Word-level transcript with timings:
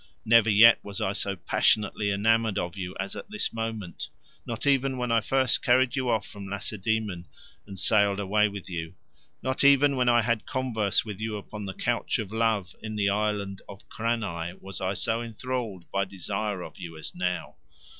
Never 0.25 0.49
yet 0.49 0.83
was 0.83 0.99
I 0.99 1.11
so 1.13 1.35
passionately 1.35 2.09
enamoured 2.09 2.57
of 2.57 2.75
you 2.75 2.95
as 2.99 3.15
at 3.15 3.29
this 3.29 3.53
moment—not 3.53 4.65
even 4.65 4.97
when 4.97 5.11
I 5.11 5.21
first 5.21 5.61
carried 5.61 5.95
you 5.95 6.09
off 6.09 6.25
from 6.25 6.47
Lacedaemon 6.47 7.27
and 7.67 7.77
sailed 7.77 8.19
away 8.19 8.47
with 8.49 8.67
you—not 8.67 9.63
even 9.63 9.95
when 9.95 10.09
I 10.09 10.23
had 10.23 10.47
converse 10.47 11.05
with 11.05 11.21
you 11.21 11.37
upon 11.37 11.65
the 11.67 11.75
couch 11.75 12.17
of 12.17 12.31
love 12.31 12.75
in 12.81 12.95
the 12.95 13.09
island 13.11 13.61
of 13.69 13.87
Cranae 13.89 14.53
was 14.59 14.81
I 14.81 14.95
so 14.95 15.21
enthralled 15.21 15.85
by 15.91 16.05
desire 16.05 16.63
of 16.63 16.79
you 16.79 16.97
as 16.97 17.13
now." 17.13 17.57